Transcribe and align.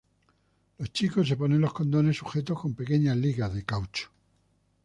Los 0.79 0.91
chicos 0.91 1.27
se 1.27 1.35
ponen 1.37 1.61
los 1.61 1.73
condones 1.73 2.17
sujetos 2.17 2.59
con 2.59 2.73
pequeñas 2.73 3.15
ligas 3.17 3.53
de 3.53 3.63
caucho. 3.63 4.09